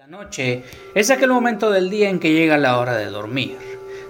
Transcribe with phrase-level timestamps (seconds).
[0.00, 0.64] La noche
[0.94, 3.58] es aquel momento del día en que llega la hora de dormir.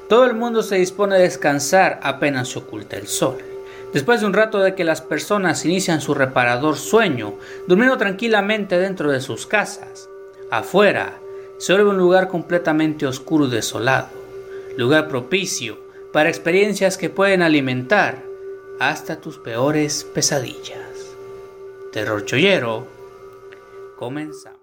[0.09, 3.39] Todo el mundo se dispone a descansar apenas se oculta el sol.
[3.93, 7.35] Después de un rato de que las personas inician su reparador sueño,
[7.67, 10.09] durmiendo tranquilamente dentro de sus casas,
[10.53, 11.19] afuera
[11.59, 14.11] se vuelve un lugar completamente oscuro y desolado,
[14.77, 15.77] lugar propicio
[16.13, 18.23] para experiencias que pueden alimentar
[18.79, 21.17] hasta tus peores pesadillas.
[21.91, 22.87] Terror Chollero,
[23.99, 24.60] comenzamos.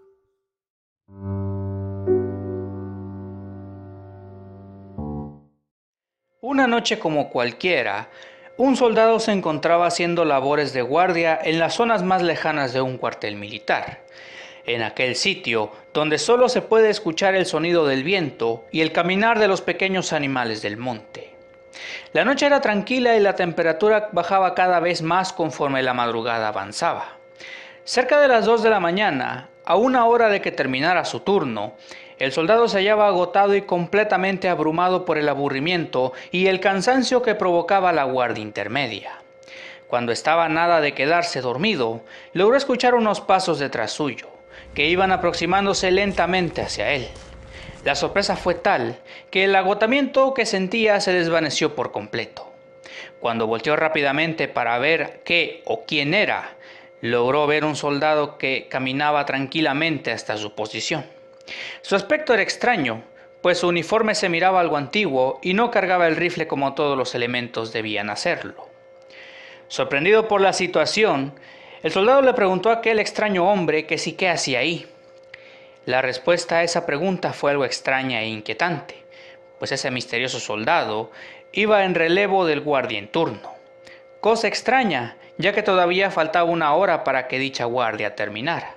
[6.57, 8.09] Una noche como cualquiera,
[8.57, 12.97] un soldado se encontraba haciendo labores de guardia en las zonas más lejanas de un
[12.97, 14.02] cuartel militar,
[14.66, 19.38] en aquel sitio donde solo se puede escuchar el sonido del viento y el caminar
[19.38, 21.35] de los pequeños animales del monte.
[22.13, 27.19] La noche era tranquila y la temperatura bajaba cada vez más conforme la madrugada avanzaba.
[27.83, 31.75] Cerca de las 2 de la mañana, a una hora de que terminara su turno,
[32.20, 37.36] el soldado se hallaba agotado y completamente abrumado por el aburrimiento y el cansancio que
[37.36, 39.22] provocaba la guardia intermedia.
[39.88, 42.02] Cuando estaba nada de quedarse dormido,
[42.33, 44.27] logró escuchar unos pasos detrás suyo,
[44.73, 47.08] que iban aproximándose lentamente hacia él.
[47.86, 48.97] La sorpresa fue tal
[49.30, 52.52] que el agotamiento que sentía se desvaneció por completo.
[53.20, 56.55] Cuando volteó rápidamente para ver qué o quién era,
[56.99, 61.17] logró ver un soldado que caminaba tranquilamente hasta su posición.
[61.81, 63.03] Su aspecto era extraño,
[63.42, 67.16] pues su uniforme se miraba algo antiguo y no cargaba el rifle como todos los
[67.16, 68.67] elementos debían hacerlo.
[69.67, 71.34] Sorprendido por la situación,
[71.84, 74.88] el soldado le preguntó a aquel extraño hombre que sí qué hacía ahí.
[75.86, 78.95] La respuesta a esa pregunta fue algo extraña e inquietante,
[79.59, 81.11] pues ese misterioso soldado
[81.52, 83.54] iba en relevo del guardia en turno.
[84.20, 88.77] Cosa extraña, ya que todavía faltaba una hora para que dicha guardia terminara.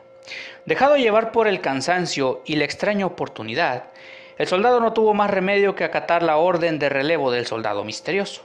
[0.65, 3.85] Dejado llevar por el cansancio y la extraña oportunidad,
[4.39, 8.43] el soldado no tuvo más remedio que acatar la orden de relevo del soldado misterioso.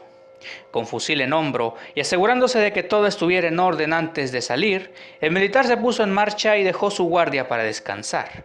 [0.72, 4.94] Con fusil en hombro y asegurándose de que todo estuviera en orden antes de salir,
[5.22, 8.44] el militar se puso en marcha y dejó su guardia para descansar.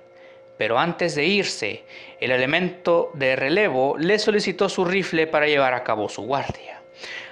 [0.56, 1.84] Pero antes de irse,
[2.20, 6.80] el elemento de relevo le solicitó su rifle para llevar a cabo su guardia.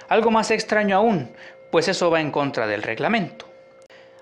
[0.07, 1.31] Algo más extraño aún,
[1.71, 3.48] pues eso va en contra del reglamento.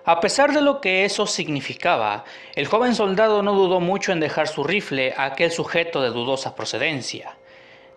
[0.09, 2.23] A pesar de lo que eso significaba,
[2.55, 6.55] el joven soldado no dudó mucho en dejar su rifle a aquel sujeto de dudosa
[6.55, 7.35] procedencia.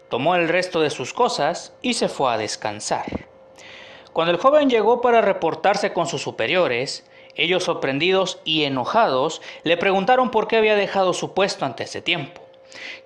[0.08, 3.28] Tomó el resto de sus cosas y se fue a descansar.
[4.12, 10.32] Cuando el joven llegó para reportarse con sus superiores, ellos sorprendidos y enojados le preguntaron
[10.32, 12.42] por qué había dejado su puesto antes de tiempo,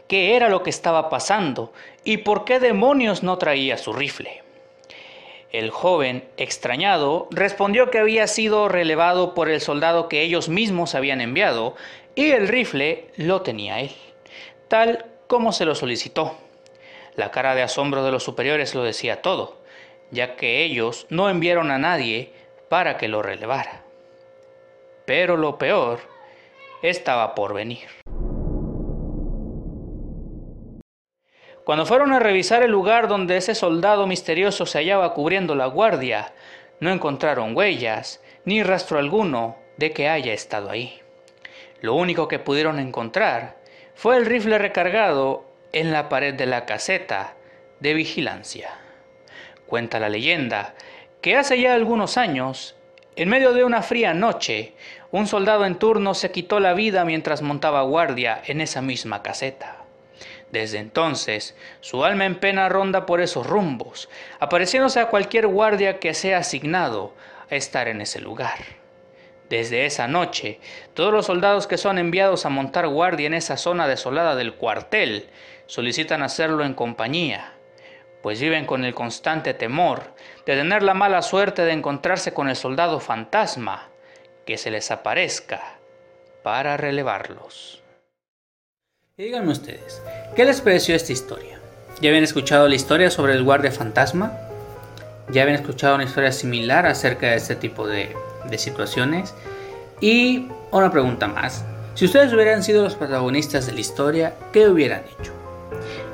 [0.08, 4.43] qué era lo que estaba pasando y por qué demonios no traía su rifle.
[5.54, 11.20] El joven, extrañado, respondió que había sido relevado por el soldado que ellos mismos habían
[11.20, 11.76] enviado
[12.16, 13.92] y el rifle lo tenía él,
[14.66, 16.36] tal como se lo solicitó.
[17.14, 19.62] La cara de asombro de los superiores lo decía todo,
[20.10, 22.32] ya que ellos no enviaron a nadie
[22.68, 23.84] para que lo relevara.
[25.04, 26.00] Pero lo peor
[26.82, 27.86] estaba por venir.
[31.64, 36.34] Cuando fueron a revisar el lugar donde ese soldado misterioso se hallaba cubriendo la guardia,
[36.78, 41.00] no encontraron huellas ni rastro alguno de que haya estado ahí.
[41.80, 43.56] Lo único que pudieron encontrar
[43.94, 47.34] fue el rifle recargado en la pared de la caseta
[47.80, 48.70] de vigilancia.
[49.66, 50.74] Cuenta la leyenda
[51.22, 52.76] que hace ya algunos años,
[53.16, 54.74] en medio de una fría noche,
[55.10, 59.83] un soldado en turno se quitó la vida mientras montaba guardia en esa misma caseta.
[60.54, 66.14] Desde entonces, su alma en pena ronda por esos rumbos, apareciéndose a cualquier guardia que
[66.14, 67.12] sea asignado
[67.50, 68.60] a estar en ese lugar.
[69.50, 70.60] Desde esa noche,
[70.94, 75.28] todos los soldados que son enviados a montar guardia en esa zona desolada del cuartel
[75.66, 77.54] solicitan hacerlo en compañía,
[78.22, 80.14] pues viven con el constante temor
[80.46, 83.88] de tener la mala suerte de encontrarse con el soldado fantasma
[84.46, 85.78] que se les aparezca
[86.44, 87.83] para relevarlos.
[89.16, 90.02] Díganme ustedes,
[90.34, 91.60] ¿Qué les pareció esta historia?
[92.00, 94.32] ¿Ya habían escuchado la historia sobre el guardia fantasma?
[95.30, 98.12] ¿Ya habían escuchado una historia similar acerca de este tipo de,
[98.56, 99.32] situaciones?
[100.00, 101.64] Y una pregunta más.
[101.94, 105.32] Si ustedes hubieran sido los protagonistas de la historia, ¿qué hubieran hecho?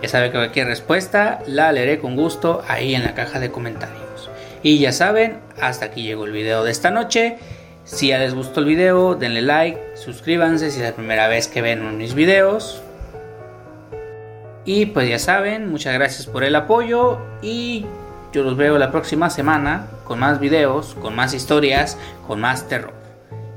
[0.02, 4.29] Ya saben que cualquier respuesta la leeré con gusto ahí en la caja de comentarios.
[4.62, 7.38] Y ya saben, hasta aquí llegó el video de esta noche.
[7.85, 11.62] Si ya les gustó el video, denle like, suscríbanse si es la primera vez que
[11.62, 12.82] ven mis videos.
[14.72, 17.87] Y pues ya saben, muchas gracias por el apoyo y
[18.32, 22.93] yo los veo la próxima semana con más videos, con más historias, con más terror.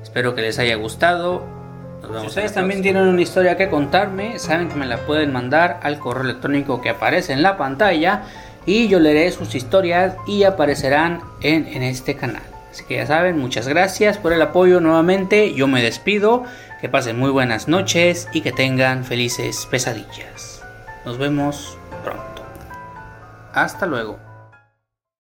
[0.01, 1.45] Espero que les haya gustado
[2.19, 6.00] Si ustedes también tienen una historia que contarme, saben que me la pueden mandar al
[6.00, 8.24] correo electrónico que aparece en la pantalla
[8.66, 12.42] y yo leeré sus historias y aparecerán en, en este canal.
[12.71, 15.54] Así que ya saben, muchas gracias por el apoyo nuevamente.
[15.54, 16.44] Yo me despido.
[16.81, 20.52] Que pasen muy buenas noches y que tengan felices pesadillas.
[21.05, 22.44] Nos vemos pronto.
[23.53, 24.32] Hasta luego.